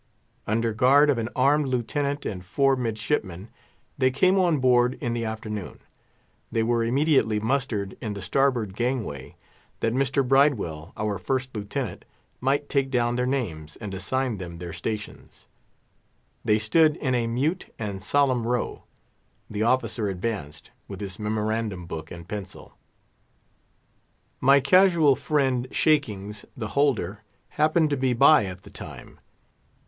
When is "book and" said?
21.85-22.27